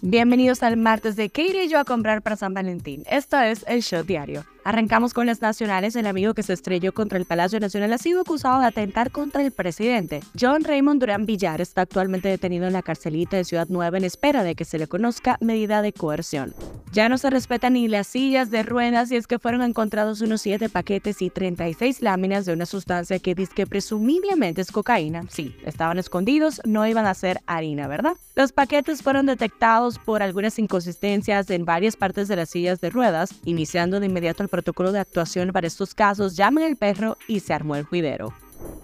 [0.00, 3.02] Bienvenidos al martes de ¿Qué iré yo a comprar para San Valentín?
[3.10, 4.44] Esto es el Shot Diario.
[4.62, 5.96] Arrancamos con las nacionales.
[5.96, 9.42] El amigo que se estrelló contra el Palacio Nacional ha sido acusado de atentar contra
[9.42, 10.20] el presidente.
[10.38, 14.44] John Raymond Durán Villar está actualmente detenido en la carcelita de Ciudad Nueva en espera
[14.44, 16.54] de que se le conozca medida de coerción.
[16.92, 20.40] Ya no se respetan ni las sillas de ruedas y es que fueron encontrados unos
[20.42, 25.24] 7 paquetes y 36 láminas de una sustancia que dice que presumiblemente es cocaína.
[25.28, 28.16] Sí, estaban escondidos, no iban a ser harina, ¿verdad?
[28.34, 33.30] Los paquetes fueron detectados por algunas inconsistencias en varias partes de las sillas de ruedas,
[33.44, 37.52] iniciando de inmediato el protocolo de actuación para estos casos, llamen al perro y se
[37.52, 38.32] armó el juidero.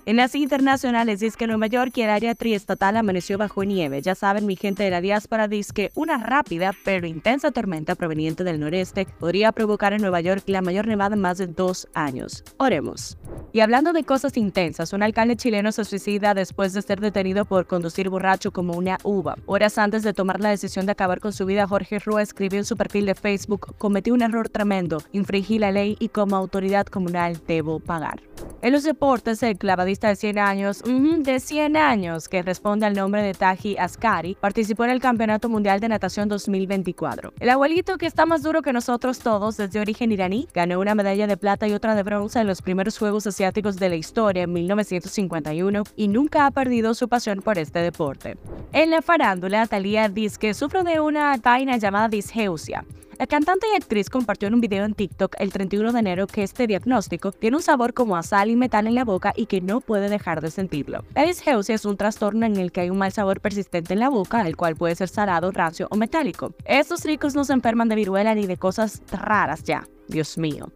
[0.06, 4.02] En las internacionales dice Nueva York y el área triestatal amaneció bajo nieve.
[4.02, 8.44] Ya saben, mi gente de la diáspora dice que una rápida pero intensa tormenta proveniente
[8.44, 12.44] del noreste podría provocar en Nueva York la mayor nevada en más de dos años.
[12.58, 13.16] Oremos.
[13.54, 17.66] Y hablando de cosas intensas, un alcalde chileno se suicida después de ser detenido por
[17.66, 19.36] conducir borracho como una uva.
[19.46, 22.66] Horas antes de tomar la decisión de acabar con su vida, Jorge Rúa escribió en
[22.66, 27.40] su perfil de Facebook, cometí un error tremendo, infringí la ley y como autoridad comunal
[27.46, 28.20] debo pagar.
[28.60, 33.22] En los deportes, el clavadista de 100 años, de 100 años, que responde al nombre
[33.22, 37.32] de Taji Askari, participó en el Campeonato Mundial de Natación 2024.
[37.40, 41.26] El abuelito, que está más duro que nosotros todos, desde origen iraní, ganó una medalla
[41.26, 44.52] de plata y otra de bronce en los primeros Juegos Asiáticos de la historia en
[44.52, 48.36] 1951 y nunca ha perdido su pasión por este deporte.
[48.72, 52.84] En la farándula, Thalía dice que sufre de una vaina llamada disgeusia.
[53.18, 56.42] La cantante y actriz compartió en un video en TikTok el 31 de enero que
[56.42, 59.60] este diagnóstico tiene un sabor como a sal y metal en la boca y que
[59.60, 61.04] no puede dejar de sentirlo.
[61.14, 64.08] La disgeusia es un trastorno en el que hay un mal sabor persistente en la
[64.08, 66.52] boca, el cual puede ser salado, rancio o metálico.
[66.64, 69.86] Estos ricos no se enferman de viruela ni de cosas raras ya.
[70.08, 70.72] Dios mío.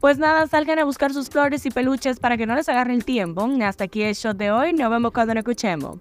[0.00, 3.04] Pues nada, salgan a buscar sus flores y peluches para que no les agarre el
[3.04, 3.48] tiempo.
[3.62, 4.72] Hasta aquí el shot de hoy.
[4.72, 5.98] Nos vemos cuando nos escuchemos.